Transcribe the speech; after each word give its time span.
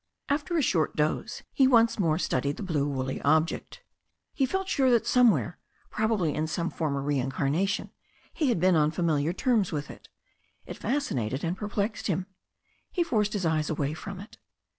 After 0.29 0.57
a 0.57 0.63
short 0.63 0.95
doze 0.95 1.43
he 1.53 1.67
once 1.67 1.99
more 1.99 2.17
studied 2.17 2.57
the 2.57 2.63
blue 2.63 2.87
woolly 2.87 3.21
object. 3.21 3.83
He 4.33 4.47
felt 4.47 4.67
sure 4.67 4.89
that 4.89 5.05
somewhere, 5.05 5.59
probably 5.91 6.33
in 6.33 6.47
some 6.47 6.71
for 6.71 6.89
mer 6.89 7.03
reincarnation, 7.03 7.91
he 8.33 8.49
had 8.49 8.59
been 8.59 8.75
on 8.75 8.89
familiar 8.89 9.31
terms 9.31 9.71
with 9.71 9.91
it. 9.91 10.09
It 10.65 10.77
fascinated 10.77 11.43
and 11.43 11.55
perplexed 11.55 12.07
him. 12.07 12.25
He 12.91 13.03
forced 13.03 13.33
his 13.33 13.45
eyes 13.45 13.69
away 13.69 13.93
from 13.93 14.19
it. 14.19 14.39